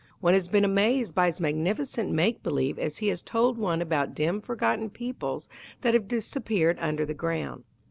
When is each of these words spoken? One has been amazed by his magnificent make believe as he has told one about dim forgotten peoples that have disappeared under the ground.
One 0.19 0.33
has 0.33 0.47
been 0.47 0.65
amazed 0.65 1.13
by 1.13 1.27
his 1.27 1.39
magnificent 1.39 2.11
make 2.11 2.41
believe 2.41 2.79
as 2.79 2.97
he 2.97 3.09
has 3.09 3.21
told 3.21 3.59
one 3.59 3.83
about 3.83 4.15
dim 4.15 4.41
forgotten 4.41 4.89
peoples 4.89 5.47
that 5.81 5.93
have 5.93 6.07
disappeared 6.07 6.79
under 6.81 7.05
the 7.05 7.13
ground. 7.13 7.65